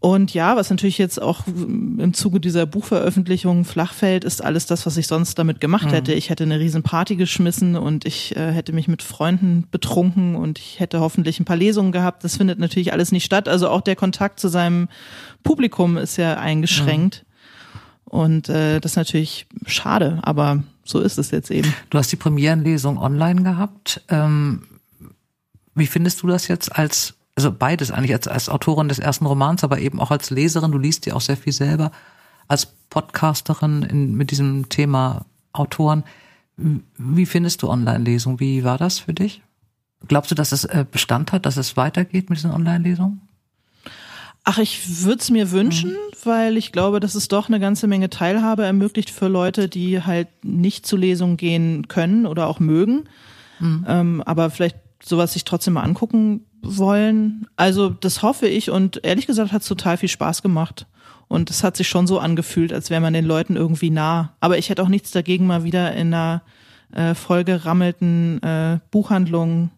[0.00, 4.86] Und ja, was natürlich jetzt auch im Zuge dieser Buchveröffentlichung flach fällt, ist alles das,
[4.86, 5.90] was ich sonst damit gemacht mhm.
[5.90, 6.14] hätte.
[6.14, 10.58] Ich hätte eine riesen Party geschmissen und ich äh, hätte mich mit Freunden betrunken und
[10.58, 12.24] ich hätte hoffentlich ein paar Lesungen gehabt.
[12.24, 13.46] Das findet natürlich alles nicht statt.
[13.46, 14.88] Also auch der Kontakt zu seinem
[15.42, 17.26] Publikum ist ja eingeschränkt.
[17.26, 17.30] Mhm.
[18.10, 21.72] Und äh, das ist natürlich schade, aber so ist es jetzt eben.
[21.90, 24.02] Du hast die Premierenlesung online gehabt.
[24.08, 24.62] Ähm,
[25.74, 29.64] wie findest du das jetzt als, also beides eigentlich, als, als Autorin des ersten Romans,
[29.64, 31.90] aber eben auch als Leserin, du liest ja auch sehr viel selber,
[32.48, 36.04] als Podcasterin in, mit diesem Thema Autoren.
[36.56, 38.40] Wie findest du Online-Lesung?
[38.40, 39.42] Wie war das für dich?
[40.08, 43.20] Glaubst du, dass es äh, Bestand hat, dass es weitergeht mit diesen Online-Lesungen?
[44.44, 46.24] Ach, ich würde es mir wünschen, mhm.
[46.24, 50.28] weil ich glaube, dass es doch eine ganze Menge Teilhabe ermöglicht für Leute, die halt
[50.42, 53.04] nicht zu Lesungen gehen können oder auch mögen,
[53.58, 53.84] mhm.
[53.86, 57.46] ähm, aber vielleicht sowas sich trotzdem mal angucken wollen.
[57.56, 60.86] Also das hoffe ich und ehrlich gesagt hat es total viel Spaß gemacht.
[61.28, 64.34] Und es hat sich schon so angefühlt, als wäre man den Leuten irgendwie nah.
[64.40, 66.42] Aber ich hätte auch nichts dagegen, mal wieder in einer
[66.92, 69.70] äh, vollgerammelten äh, Buchhandlung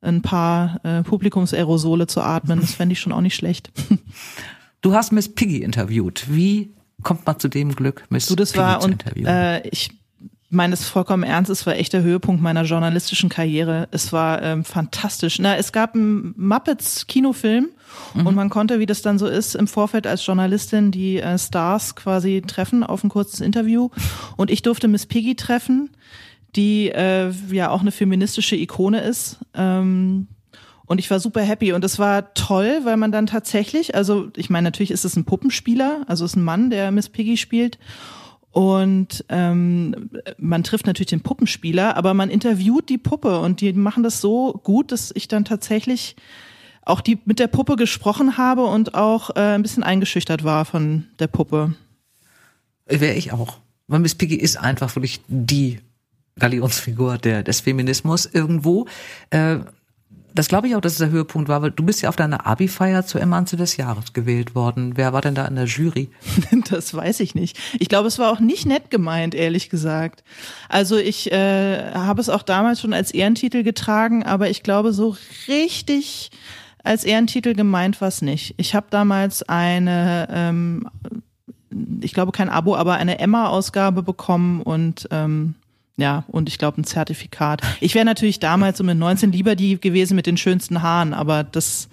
[0.00, 2.60] ein paar äh, Publikumsaerosole zu atmen.
[2.60, 3.72] Das fände ich schon auch nicht schlecht.
[4.80, 6.26] Du hast Miss Piggy interviewt.
[6.28, 9.26] Wie kommt man zu dem Glück, Miss du, das Piggy war, zu und, interviewen?
[9.28, 9.90] Äh, ich
[10.52, 13.88] meine es vollkommen ernst, es war echt der Höhepunkt meiner journalistischen Karriere.
[13.90, 15.38] Es war ähm, fantastisch.
[15.38, 17.68] Na, es gab einen Muppets Kinofilm
[18.14, 18.26] mhm.
[18.26, 21.96] und man konnte, wie das dann so ist, im Vorfeld als Journalistin die äh, Stars
[21.96, 23.88] quasi treffen auf ein kurzes Interview.
[24.36, 25.90] Und ich durfte Miss Piggy treffen,
[26.54, 29.38] die äh, ja auch eine feministische Ikone ist.
[29.54, 30.28] Ähm,
[30.84, 34.50] und ich war super happy und es war toll, weil man dann tatsächlich, also ich
[34.50, 37.78] meine, natürlich ist es ein Puppenspieler, also es ist ein Mann, der Miss Piggy spielt.
[38.52, 44.02] Und ähm, man trifft natürlich den Puppenspieler, aber man interviewt die Puppe und die machen
[44.02, 46.16] das so gut, dass ich dann tatsächlich
[46.84, 51.06] auch die mit der Puppe gesprochen habe und auch äh, ein bisschen eingeschüchtert war von
[51.18, 51.74] der Puppe.
[52.86, 53.58] Wäre ich auch.
[53.86, 55.80] Weil Miss Piggy ist einfach wirklich die
[56.38, 58.86] Galionsfigur der, des Feminismus irgendwo.
[59.30, 59.60] Äh,
[60.34, 62.46] das glaube ich auch, dass es der Höhepunkt war, weil du bist ja auf deiner
[62.46, 64.96] Abi-Feier zur Emanze des Jahres gewählt worden.
[64.96, 66.10] Wer war denn da in der Jury?
[66.70, 67.58] Das weiß ich nicht.
[67.78, 70.22] Ich glaube, es war auch nicht nett gemeint, ehrlich gesagt.
[70.68, 75.16] Also ich äh, habe es auch damals schon als Ehrentitel getragen, aber ich glaube, so
[75.48, 76.30] richtig
[76.82, 78.54] als Ehrentitel gemeint war es nicht.
[78.56, 80.88] Ich habe damals eine, ähm,
[82.00, 85.54] ich glaube kein Abo, aber eine Emma-Ausgabe bekommen und ähm,
[85.96, 87.62] ja, und ich glaube ein Zertifikat.
[87.80, 91.44] Ich wäre natürlich damals so mit 19 lieber die gewesen mit den schönsten Haaren, aber
[91.44, 91.88] das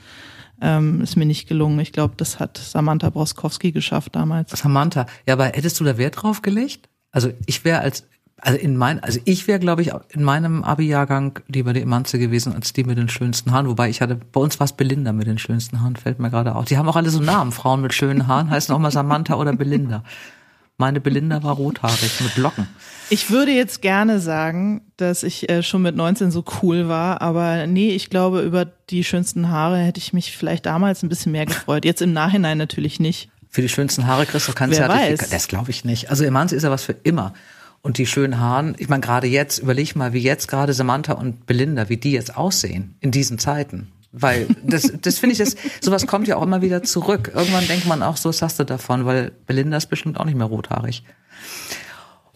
[0.61, 1.79] ähm, ist mir nicht gelungen.
[1.79, 4.51] Ich glaube, das hat Samantha Broskowski geschafft damals.
[4.51, 6.89] Samantha, ja, aber hättest du da Wert drauf gelegt?
[7.11, 8.07] Also ich wäre als,
[8.37, 12.53] also in mein, also ich wäre, glaube ich, in meinem Abi-Jahrgang lieber die Emanze gewesen
[12.53, 13.67] als die mit den schönsten Haaren.
[13.67, 16.55] Wobei ich hatte, bei uns war es Belinda mit den schönsten Haaren, fällt mir gerade
[16.55, 16.65] auf.
[16.65, 17.51] Die haben auch alle so Namen.
[17.51, 20.03] Frauen mit schönen Haaren heißen auch mal Samantha oder Belinda.
[20.79, 22.65] Meine Belinda war rothaarig mit Locken.
[23.09, 27.67] Ich würde jetzt gerne sagen, dass ich äh, schon mit 19 so cool war, aber
[27.67, 31.45] nee, ich glaube, über die schönsten Haare hätte ich mich vielleicht damals ein bisschen mehr
[31.45, 31.83] gefreut.
[31.83, 33.29] Jetzt im Nachhinein natürlich nicht.
[33.49, 35.33] Für die schönsten Haare kriegst du kein Zertifikat.
[35.33, 36.09] Das glaube ich nicht.
[36.09, 37.33] Also Emanze ist ja was für immer.
[37.81, 41.45] Und die schönen Haaren, ich meine, gerade jetzt, überleg mal, wie jetzt gerade Samantha und
[41.45, 43.91] Belinda, wie die jetzt aussehen in diesen Zeiten.
[44.11, 47.31] Weil das, das finde ich, das, sowas kommt ja auch immer wieder zurück.
[47.33, 50.37] Irgendwann denkt man auch, so was hast du davon, weil Belinda ist bestimmt auch nicht
[50.37, 51.03] mehr rothaarig.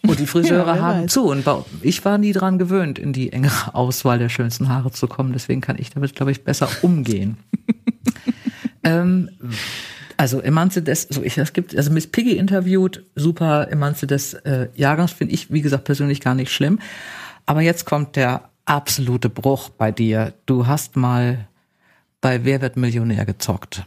[0.06, 1.12] Und die Friseure ja, haben weiß.
[1.12, 1.24] zu.
[1.24, 1.46] Und
[1.82, 5.32] ich war nie dran gewöhnt, in die engere Auswahl der schönsten Haare zu kommen.
[5.34, 7.38] Deswegen kann ich damit, glaube ich, besser umgehen.
[8.84, 9.30] ähm,
[10.18, 14.68] also Emanze des, so ich, es gibt, also Miss Piggy interviewt, super Emanze des äh,
[14.76, 16.80] Jahrgangs finde ich, wie gesagt, persönlich gar nicht schlimm.
[17.46, 20.34] Aber jetzt kommt der absolute Bruch bei dir.
[20.46, 21.48] Du hast mal
[22.24, 23.84] bei Wer wird Millionär gezockt.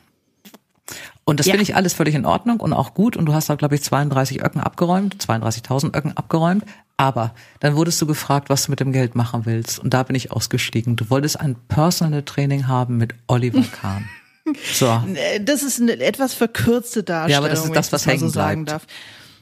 [1.25, 1.53] Und das ja.
[1.53, 3.17] finde ich alles völlig in Ordnung und auch gut.
[3.17, 6.63] Und du hast da, glaube ich, 32 Öcken abgeräumt, 32.000 Öcken abgeräumt.
[6.99, 9.79] Aber dann wurdest du gefragt, was du mit dem Geld machen willst.
[9.79, 10.97] Und da bin ich ausgestiegen.
[10.97, 14.07] Du wolltest ein Personal Training haben mit Oliver Kahn.
[14.73, 15.03] So.
[15.41, 17.31] Das ist eine etwas verkürzte Darstellung.
[17.31, 18.69] Ja, aber das ist das, was hängen so bleibt.
[18.69, 18.87] Darf.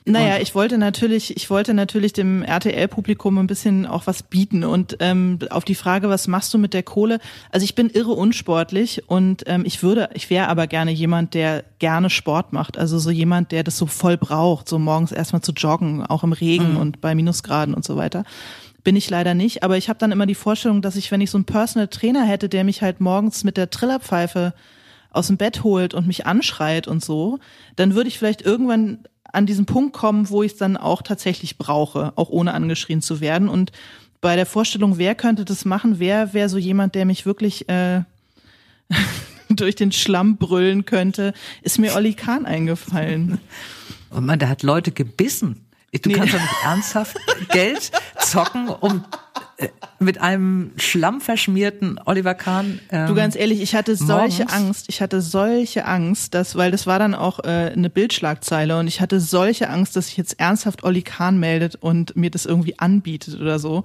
[0.06, 4.98] Naja, ich wollte natürlich, ich wollte natürlich dem RTL-Publikum ein bisschen auch was bieten und
[5.00, 7.20] ähm, auf die Frage, was machst du mit der Kohle?
[7.50, 11.64] Also ich bin irre unsportlich und ähm, ich würde, ich wäre aber gerne jemand, der
[11.78, 12.76] gerne Sport macht.
[12.76, 16.34] Also so jemand, der das so voll braucht, so morgens erstmal zu joggen, auch im
[16.34, 16.80] Regen mhm.
[16.80, 18.24] und bei Minusgraden und so weiter.
[18.82, 21.30] Bin ich leider nicht, aber ich habe dann immer die Vorstellung, dass ich, wenn ich
[21.30, 24.52] so einen Personal Trainer hätte, der mich halt morgens mit der Trillerpfeife
[25.08, 27.38] aus dem Bett holt und mich anschreit und so,
[27.76, 28.98] dann würde ich vielleicht irgendwann
[29.34, 33.20] an diesen Punkt kommen, wo ich es dann auch tatsächlich brauche, auch ohne angeschrien zu
[33.20, 33.48] werden.
[33.48, 33.72] Und
[34.20, 38.02] bei der Vorstellung, wer könnte das machen, wer wäre so jemand, der mich wirklich äh,
[39.50, 43.38] durch den Schlamm brüllen könnte, ist mir Olli Kahn eingefallen.
[44.10, 45.66] Und man, der hat Leute gebissen.
[46.02, 46.14] Du nee.
[46.16, 47.16] kannst doch nicht ernsthaft
[47.50, 49.04] Geld zocken, um
[49.98, 52.80] mit einem schlammverschmierten Oliver Kahn.
[52.90, 54.52] Ähm, du ganz ehrlich, ich hatte solche morgens.
[54.52, 58.86] Angst, ich hatte solche Angst, dass, weil das war dann auch äh, eine Bildschlagzeile und
[58.86, 62.78] ich hatte solche Angst, dass sich jetzt ernsthaft Olli Kahn meldet und mir das irgendwie
[62.78, 63.84] anbietet oder so.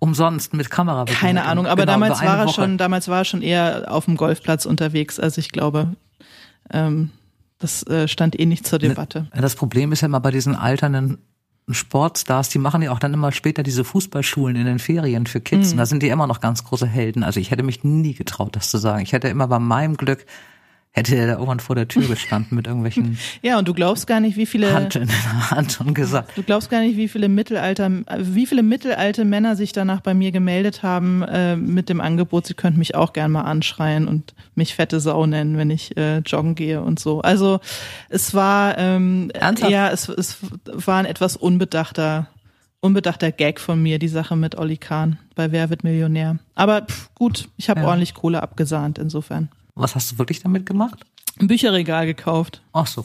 [0.00, 1.04] Umsonst mit Kamera.
[1.06, 2.54] Keine Ahnung, aber genau, damals war er Woche.
[2.54, 5.96] schon, damals war er schon eher auf dem Golfplatz unterwegs, also ich glaube,
[6.72, 7.10] ähm,
[7.58, 9.26] das äh, stand eh nicht zur ne, Debatte.
[9.34, 11.18] Das Problem ist ja immer bei diesen alternden
[11.74, 15.68] Sportstars, die machen ja auch dann immer später diese Fußballschulen in den Ferien für Kids.
[15.68, 15.72] Mhm.
[15.72, 17.22] Und da sind die immer noch ganz große Helden.
[17.22, 19.02] Also ich hätte mich nie getraut, das zu sagen.
[19.02, 20.26] Ich hätte immer bei meinem Glück
[20.90, 23.18] hätte er da irgendwann vor der Tür gestanden mit irgendwelchen.
[23.42, 24.72] ja, und du glaubst gar nicht, wie viele.
[24.72, 26.36] Hand in der Hand und gesagt.
[26.36, 30.32] Du glaubst gar nicht, wie viele Mittelalter, wie viele mittelalte Männer sich danach bei mir
[30.32, 34.74] gemeldet haben äh, mit dem Angebot, sie könnten mich auch gern mal anschreien und mich
[34.74, 37.20] fette Sau nennen, wenn ich äh, joggen gehe und so.
[37.20, 37.60] Also
[38.08, 39.72] es war ähm, Ernsthaft?
[39.72, 42.28] ja, es, es war ein etwas unbedachter
[42.80, 46.38] unbedachter Gag von mir, die Sache mit Olli Kahn bei Wer wird Millionär.
[46.54, 47.86] Aber pff, gut, ich habe ja.
[47.86, 49.48] ordentlich Kohle abgesahnt insofern.
[49.78, 51.00] Was hast du wirklich damit gemacht?
[51.40, 52.62] Ein Bücherregal gekauft.
[52.72, 53.04] Ach so.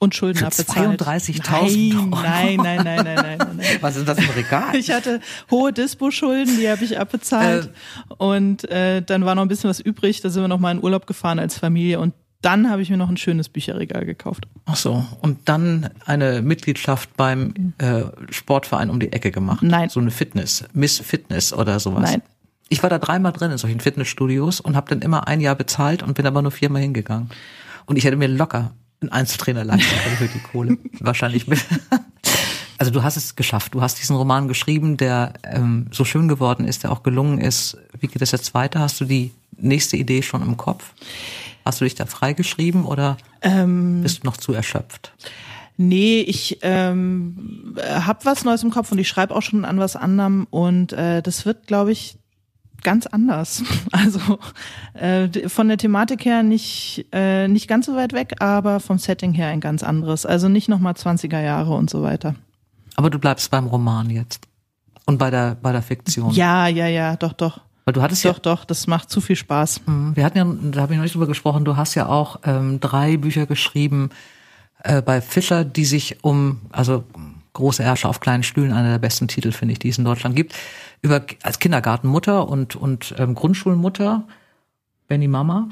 [0.00, 1.00] Und Schulden Für abbezahlt.
[1.00, 2.22] 32.000 Euro.
[2.22, 3.66] Nein, nein, nein, nein, nein, nein, nein.
[3.80, 4.74] Was ist das für ein Regal?
[4.74, 7.66] Ich hatte hohe Dispo-Schulden, die habe ich abbezahlt.
[7.66, 10.20] Äh, und äh, dann war noch ein bisschen was übrig.
[10.20, 12.00] Da sind wir noch mal in Urlaub gefahren als Familie.
[12.00, 14.48] Und dann habe ich mir noch ein schönes Bücherregal gekauft.
[14.64, 15.04] Ach so.
[15.20, 19.62] Und dann eine Mitgliedschaft beim äh, Sportverein um die Ecke gemacht.
[19.62, 19.88] Nein.
[19.88, 22.10] So eine Fitness, Miss Fitness oder sowas.
[22.10, 22.22] Nein.
[22.72, 26.02] Ich war da dreimal drin in solchen Fitnessstudios und habe dann immer ein Jahr bezahlt
[26.02, 27.28] und bin aber nur viermal hingegangen.
[27.84, 30.78] Und ich hätte mir locker einen Einzeltrainer leisten können für die Kohle.
[31.00, 31.60] Wahrscheinlich mit.
[32.78, 33.74] Also du hast es geschafft.
[33.74, 37.76] Du hast diesen Roman geschrieben, der ähm, so schön geworden ist, der auch gelungen ist.
[38.00, 38.80] Wie geht es jetzt weiter?
[38.80, 40.92] Hast du die nächste Idee schon im Kopf?
[41.64, 45.12] Hast du dich da freigeschrieben oder ähm, bist du noch zu erschöpft?
[45.76, 49.94] Nee, ich ähm, habe was Neues im Kopf und ich schreibe auch schon an was
[49.94, 52.18] anderem und äh, das wird, glaube ich,
[52.82, 53.62] ganz anders.
[53.92, 54.38] Also
[54.94, 59.32] äh, von der Thematik her nicht, äh, nicht ganz so weit weg, aber vom Setting
[59.32, 60.24] her ein ganz anderes.
[60.24, 62.34] Also nicht nochmal 20er Jahre und so weiter.
[62.96, 64.46] Aber du bleibst beim Roman jetzt.
[65.04, 66.32] Und bei der, bei der Fiktion.
[66.32, 67.60] Ja, ja, ja, doch, doch.
[67.84, 69.82] Weil du hattest doch, ja, doch, das macht zu viel Spaß.
[69.86, 70.14] Mhm.
[70.14, 72.80] Wir hatten ja, da habe ich noch nicht drüber gesprochen, du hast ja auch ähm,
[72.80, 74.10] drei Bücher geschrieben
[74.84, 77.04] äh, bei Fischer, die sich um, also
[77.52, 80.36] große Herrscher auf kleinen Stühlen, einer der besten Titel, finde ich, die es in Deutschland
[80.36, 80.54] gibt
[81.02, 84.26] über als Kindergartenmutter und und ähm, Grundschulmutter
[85.08, 85.68] Benny Mama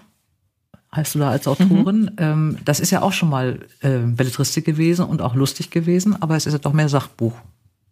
[0.95, 2.03] heißt du da als Autorin.
[2.03, 2.17] Mhm.
[2.19, 6.37] Ähm, das ist ja auch schon mal äh, Belletristik gewesen und auch lustig gewesen, aber
[6.37, 7.35] es ist ja doch mehr Sachbuch.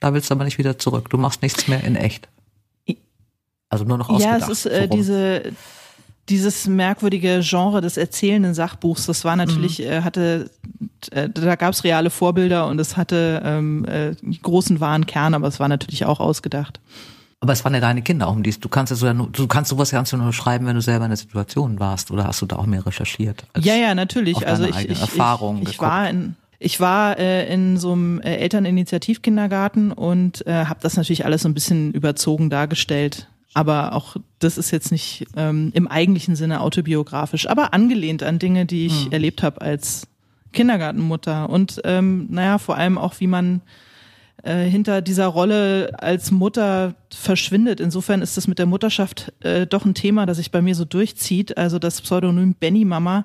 [0.00, 1.08] Da willst du aber nicht wieder zurück.
[1.10, 2.28] Du machst nichts mehr in echt.
[3.68, 4.40] Also nur noch ausgedacht.
[4.40, 5.52] Ja, es ist äh, diese
[6.28, 9.84] dieses merkwürdige Genre des erzählenden Sachbuchs, das war natürlich, mhm.
[9.84, 10.50] äh, hatte,
[11.10, 15.48] äh, da gab es reale Vorbilder und es hatte ähm, äh, großen wahren Kern, aber
[15.48, 16.80] es war natürlich auch ausgedacht.
[17.40, 19.92] Aber es waren ja deine Kinder, um die du kannst ja so, du kannst sowas
[19.92, 22.66] ja nur schreiben, wenn du selber in der Situation warst, oder hast du da auch
[22.66, 23.44] mehr recherchiert?
[23.56, 24.44] Ja, ja, natürlich.
[24.46, 28.36] also ich, ich, Erfahrungen ich, ich war in ich war äh, in so einem äh,
[28.36, 33.28] Elterninitiativkindergarten und äh, habe das natürlich alles so ein bisschen überzogen dargestellt.
[33.54, 38.66] Aber auch das ist jetzt nicht ähm, im eigentlichen Sinne autobiografisch, aber angelehnt an Dinge,
[38.66, 39.12] die ich mhm.
[39.12, 40.06] erlebt habe als
[40.52, 41.48] Kindergartenmutter.
[41.48, 43.62] Und ähm, naja, vor allem auch, wie man
[44.42, 47.80] äh, hinter dieser Rolle als Mutter verschwindet.
[47.80, 50.84] Insofern ist das mit der Mutterschaft äh, doch ein Thema, das sich bei mir so
[50.84, 51.58] durchzieht.
[51.58, 53.24] Also das Pseudonym Benny Mama,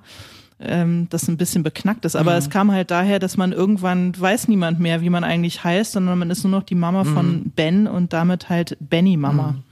[0.59, 2.15] ähm, das ein bisschen beknackt ist.
[2.15, 2.38] Aber mhm.
[2.38, 6.17] es kam halt daher, dass man irgendwann weiß niemand mehr, wie man eigentlich heißt, sondern
[6.17, 7.13] man ist nur noch die Mama mhm.
[7.13, 9.51] von Ben und damit halt Benny Mama.
[9.51, 9.63] Mhm.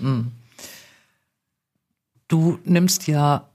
[0.00, 0.32] Mhm.
[2.28, 3.48] Du nimmst ja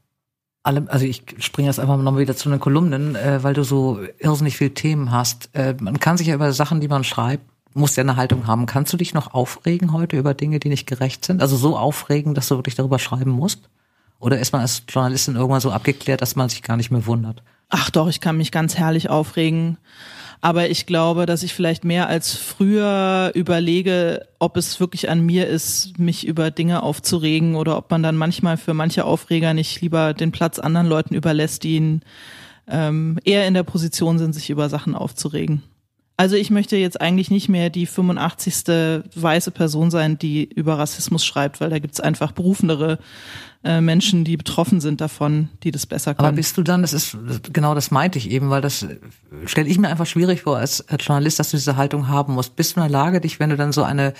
[0.63, 3.99] alle, also ich springe jetzt einfach nochmal wieder zu den Kolumnen, äh, weil du so
[4.17, 5.49] irrsinnig viele Themen hast.
[5.53, 7.43] Äh, man kann sich ja über Sachen, die man schreibt,
[7.75, 8.65] muss ja eine Haltung haben.
[8.65, 11.41] Kannst du dich noch aufregen heute über Dinge, die nicht gerecht sind?
[11.41, 13.69] Also so aufregen, dass du wirklich darüber schreiben musst?
[14.19, 17.43] Oder ist man als Journalistin irgendwann so abgeklärt, dass man sich gar nicht mehr wundert?
[17.69, 19.77] Ach doch, ich kann mich ganz herrlich aufregen.
[20.41, 25.47] Aber ich glaube, dass ich vielleicht mehr als früher überlege, ob es wirklich an mir
[25.47, 30.13] ist, mich über Dinge aufzuregen oder ob man dann manchmal für manche Aufreger nicht lieber
[30.13, 32.01] den Platz anderen Leuten überlässt, die ihn,
[32.67, 35.63] ähm, eher in der Position sind, sich über Sachen aufzuregen.
[36.15, 39.07] Also ich möchte jetzt eigentlich nicht mehr die 85.
[39.15, 42.99] weiße Person sein, die über Rassismus schreibt, weil da gibt's einfach berufenere
[43.63, 46.27] äh, Menschen, die betroffen sind davon, die das besser können.
[46.27, 47.17] Aber bist du dann, das ist
[47.51, 48.85] genau das meinte ich eben, weil das
[49.45, 52.55] stelle ich mir einfach schwierig vor als Journalist, dass du diese Haltung haben musst.
[52.55, 54.13] Bist du in der Lage, dich, wenn du dann so eine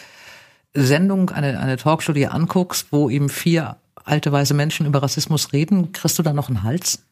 [0.74, 5.92] Sendung, eine, eine Talkshow dir anguckst, wo eben vier alte weiße Menschen über Rassismus reden,
[5.92, 7.04] kriegst du dann noch einen Hals?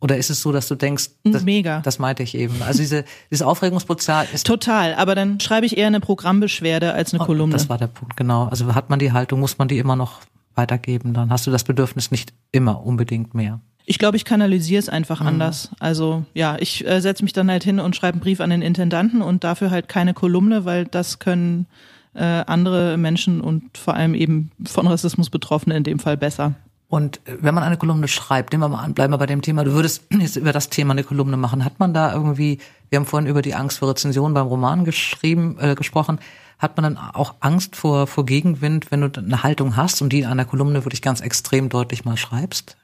[0.00, 1.80] Oder ist es so, dass du denkst, das, Mega.
[1.80, 2.62] das meinte ich eben.
[2.62, 7.22] Also diese, dieses Aufregungspotenzial ist Total, aber dann schreibe ich eher eine Programmbeschwerde als eine
[7.22, 7.54] Kolumne.
[7.54, 8.46] Oh, Das war der Punkt, genau.
[8.46, 10.20] Also hat man die Haltung, muss man die immer noch
[10.54, 13.60] weitergeben, dann hast du das Bedürfnis nicht immer unbedingt mehr.
[13.86, 15.70] Ich glaube, ich kanalisiere es einfach anders.
[15.80, 18.62] Also ja, ich äh, setze mich dann halt hin und schreibe einen Brief an den
[18.62, 21.66] Intendanten und dafür halt keine Kolumne, weil das können
[22.14, 26.54] äh, andere Menschen und vor allem eben von Rassismus Betroffene in dem Fall besser.
[26.90, 29.40] Und äh, wenn man eine Kolumne schreibt, nehmen wir mal an, bleiben wir bei dem
[29.40, 31.64] Thema, du würdest jetzt über das Thema eine Kolumne machen.
[31.64, 32.58] Hat man da irgendwie,
[32.90, 36.18] wir haben vorhin über die Angst vor Rezension beim Roman geschrieben, äh, gesprochen,
[36.58, 40.20] hat man dann auch Angst vor, vor Gegenwind, wenn du eine Haltung hast und die
[40.20, 42.76] in einer Kolumne wirklich ganz extrem deutlich mal schreibst?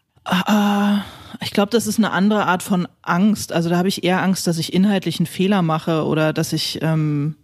[1.40, 3.52] Ich glaube, das ist eine andere Art von Angst.
[3.52, 6.80] Also da habe ich eher Angst, dass ich inhaltlich einen Fehler mache oder dass ich,
[6.82, 7.36] ähm,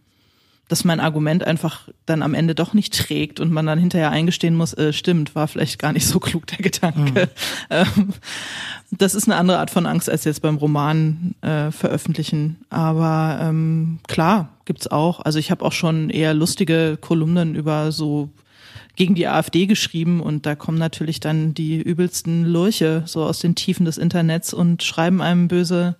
[0.73, 4.57] dass mein Argument einfach dann am Ende doch nicht trägt und man dann hinterher eingestehen
[4.57, 7.29] muss, äh, stimmt, war vielleicht gar nicht so klug der Gedanke.
[7.71, 8.13] Ähm,
[8.91, 12.59] das ist eine andere Art von Angst als jetzt beim Roman äh, veröffentlichen.
[12.71, 15.21] Aber ähm, klar, gibt's auch.
[15.21, 18.31] Also ich habe auch schon eher lustige Kolumnen über so
[18.97, 23.55] gegen die AfD geschrieben und da kommen natürlich dann die übelsten Lurche so aus den
[23.55, 25.97] Tiefen des Internets und schreiben einem böse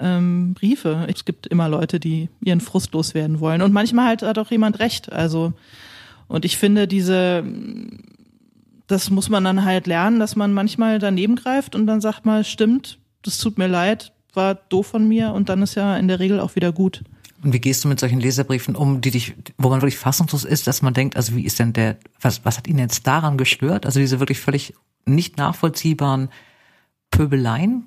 [0.00, 1.06] ähm, Briefe.
[1.08, 4.78] Es gibt immer Leute, die ihren Frust loswerden wollen und manchmal halt hat auch jemand
[4.78, 5.12] recht.
[5.12, 5.52] Also
[6.28, 7.44] und ich finde diese
[8.86, 12.44] das muss man dann halt lernen, dass man manchmal daneben greift und dann sagt mal,
[12.44, 16.20] stimmt, das tut mir leid, war doof von mir und dann ist ja in der
[16.20, 17.02] Regel auch wieder gut.
[17.42, 20.66] Und wie gehst du mit solchen Leserbriefen um, die dich, wo man wirklich fassungslos ist,
[20.66, 23.86] dass man denkt, also wie ist denn der, was, was hat ihn jetzt daran gestört?
[23.86, 26.28] Also diese wirklich völlig nicht nachvollziehbaren
[27.10, 27.84] Pöbeleien?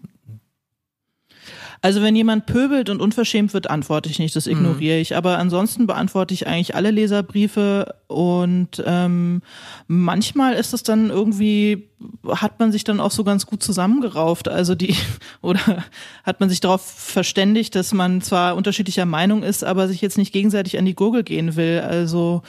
[1.82, 5.15] Also wenn jemand pöbelt und unverschämt wird, antworte ich nicht, das ignoriere ich.
[5.15, 9.42] Aber ansonsten beantworte ich eigentlich alle Leserbriefe und ähm,
[9.88, 11.89] manchmal ist es dann irgendwie,
[12.28, 14.50] hat man sich dann auch so ganz gut zusammengerauft.
[14.50, 14.96] Also die,
[15.42, 15.84] oder
[16.24, 20.34] hat man sich darauf verständigt, dass man zwar unterschiedlicher Meinung ist, aber sich jetzt nicht
[20.34, 21.80] gegenseitig an die Gurgel gehen will.
[21.80, 22.42] Also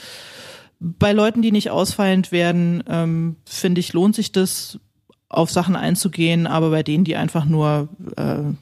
[0.81, 4.81] bei Leuten, die nicht ausfallend werden, ähm, finde ich, lohnt sich das,
[5.31, 8.53] auf Sachen einzugehen, aber bei denen, die einfach nur äh,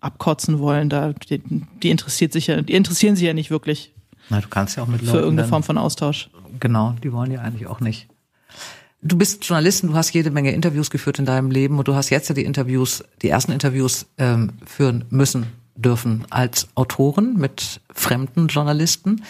[0.00, 1.42] abkotzen wollen, da die,
[1.82, 3.92] die interessiert sich ja, die interessieren sich ja nicht wirklich
[4.28, 6.30] Na, du kannst ja auch mit Leuten für irgendeine Form von Austausch.
[6.58, 8.08] Genau, die wollen ja eigentlich auch nicht.
[9.02, 12.10] Du bist Journalistin, du hast jede Menge Interviews geführt in deinem Leben und du hast
[12.10, 18.48] jetzt ja die Interviews, die ersten Interviews ähm, führen müssen dürfen als Autorin mit fremden
[18.48, 19.22] Journalisten.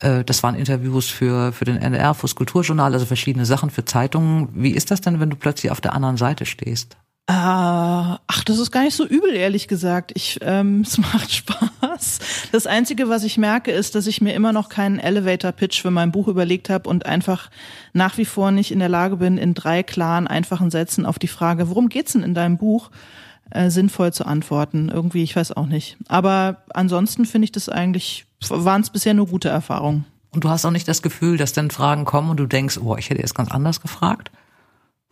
[0.00, 4.48] Äh, das waren Interviews für, für den NDR, fürs Kulturjournal, also verschiedene Sachen für Zeitungen.
[4.54, 6.96] Wie ist das denn, wenn du plötzlich auf der anderen Seite stehst?
[7.28, 10.12] Äh, ach, das ist gar nicht so übel, ehrlich gesagt.
[10.14, 12.18] Ich, ähm, es macht Spaß.
[12.50, 16.10] Das Einzige, was ich merke, ist, dass ich mir immer noch keinen Elevator-Pitch für mein
[16.10, 17.50] Buch überlegt habe und einfach
[17.92, 21.28] nach wie vor nicht in der Lage bin, in drei klaren, einfachen Sätzen auf die
[21.28, 22.90] Frage, worum geht's denn in deinem Buch,
[23.50, 24.88] äh, sinnvoll zu antworten.
[24.88, 25.96] Irgendwie, ich weiß auch nicht.
[26.08, 30.06] Aber ansonsten finde ich das eigentlich, waren es bisher nur gute Erfahrungen.
[30.32, 32.96] Und du hast auch nicht das Gefühl, dass dann Fragen kommen und du denkst, oh,
[32.96, 34.32] ich hätte jetzt ganz anders gefragt?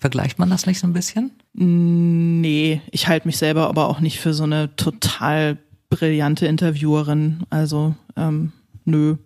[0.00, 1.30] Vergleicht man das nicht so ein bisschen?
[1.52, 5.58] Nee, ich halte mich selber aber auch nicht für so eine total
[5.90, 7.44] brillante Interviewerin.
[7.50, 8.52] Also, ähm,
[8.86, 9.16] nö,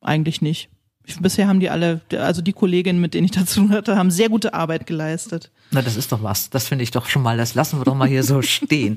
[0.00, 0.68] eigentlich nicht.
[1.06, 4.28] Ich, bisher haben die alle, also die Kolleginnen, mit denen ich dazu hatte, haben sehr
[4.28, 5.52] gute Arbeit geleistet.
[5.70, 6.50] Na, das ist doch was.
[6.50, 7.36] Das finde ich doch schon mal.
[7.36, 8.96] Das lassen wir doch mal hier so stehen.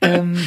[0.00, 0.38] Ähm,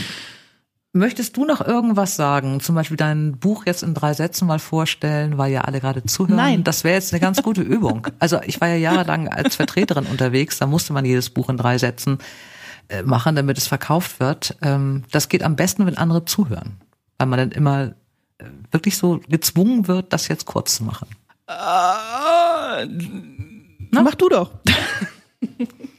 [0.94, 2.60] möchtest du noch irgendwas sagen?
[2.60, 6.36] Zum Beispiel dein Buch jetzt in drei Sätzen mal vorstellen, weil ja alle gerade zuhören.
[6.36, 6.64] Nein.
[6.64, 8.08] Das wäre jetzt eine ganz gute Übung.
[8.20, 10.58] Also ich war ja jahrelang als Vertreterin unterwegs.
[10.58, 12.18] Da musste man jedes Buch in drei Sätzen
[12.90, 14.58] äh, machen, damit es verkauft wird.
[14.62, 16.78] Ähm, das geht am besten, wenn andere zuhören.
[17.18, 17.94] Weil man dann immer
[18.38, 21.08] äh, wirklich so gezwungen wird, das jetzt kurz zu machen.
[23.92, 24.52] Mach du doch.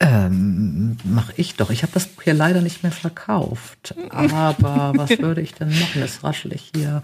[0.00, 1.70] Ähm, mach ich doch.
[1.70, 3.94] Ich habe das Buch hier leider nicht mehr verkauft.
[4.10, 6.00] Aber was würde ich denn machen?
[6.00, 7.02] Das raschel ich hier.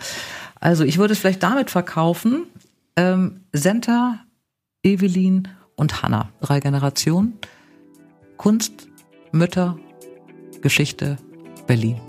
[0.60, 2.46] Also ich würde es vielleicht damit verkaufen.
[2.96, 4.20] Ähm, Senta,
[4.84, 6.28] Evelyn und Hanna.
[6.40, 7.34] Drei Generationen.
[8.36, 8.88] Kunst,
[9.32, 9.76] Mütter,
[10.60, 11.16] Geschichte,
[11.66, 12.00] Berlin.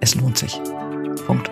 [0.00, 0.60] Es lohnt sich.
[1.26, 1.50] Punkt.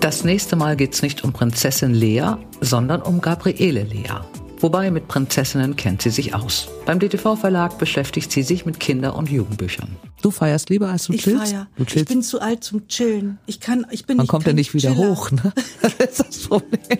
[0.00, 4.20] Das nächste Mal geht's nicht um Prinzessin Lea, sondern um Gabriele Lea.
[4.60, 6.68] Wobei mit Prinzessinnen kennt sie sich aus.
[6.84, 9.96] Beim DTV-Verlag beschäftigt sie sich mit Kinder- und Jugendbüchern.
[10.20, 11.52] Du feierst lieber, als du Ich chillst?
[11.52, 11.68] feier.
[11.76, 12.08] Du Ich chillst.
[12.08, 13.38] bin zu alt zum Chillen.
[13.46, 15.08] Ich kann, ich bin Man nicht kommt ja nicht wieder Chiller.
[15.10, 15.52] hoch, ne?
[15.98, 16.98] Das ist das Problem.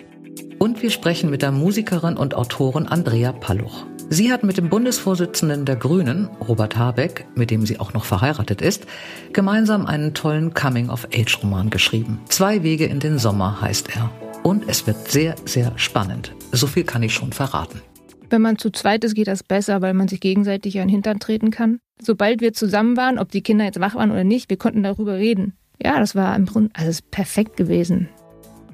[0.57, 3.85] Und wir sprechen mit der Musikerin und Autorin Andrea Palluch.
[4.09, 8.61] Sie hat mit dem Bundesvorsitzenden der Grünen, Robert Habeck, mit dem sie auch noch verheiratet
[8.61, 8.85] ist,
[9.33, 12.19] gemeinsam einen tollen Coming-of-Age-Roman geschrieben.
[12.27, 14.09] Zwei Wege in den Sommer heißt er.
[14.43, 16.33] Und es wird sehr, sehr spannend.
[16.51, 17.81] So viel kann ich schon verraten.
[18.29, 21.19] Wenn man zu zweit ist, geht das besser, weil man sich gegenseitig an den Hintern
[21.19, 21.79] treten kann.
[22.01, 25.15] Sobald wir zusammen waren, ob die Kinder jetzt wach waren oder nicht, wir konnten darüber
[25.15, 25.53] reden.
[25.81, 28.09] Ja, das war im Grunde, also es ist perfekt gewesen.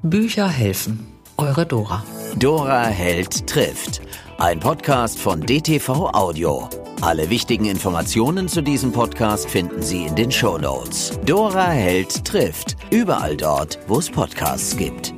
[0.02, 1.06] Bücher helfen.
[1.38, 2.04] Eure Dora.
[2.38, 4.00] Dora Held trifft.
[4.38, 6.68] Ein Podcast von DTV Audio.
[7.02, 11.18] Alle wichtigen Informationen zu diesem Podcast finden Sie in den Show Notes.
[11.26, 12.76] Dora Held trifft.
[12.90, 15.14] Überall dort, wo es Podcasts gibt.